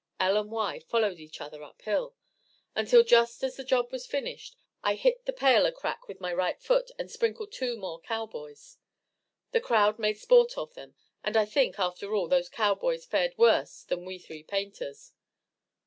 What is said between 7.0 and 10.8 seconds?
sprinkled two more cowboys. The crowd made sport of